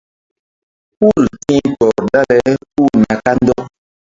Hul 0.97 1.25
ti̧h 1.45 1.67
tɔr 1.79 1.95
dale 2.13 2.41
puh 2.73 2.93
na 3.01 3.13
kandɔk. 3.23 3.63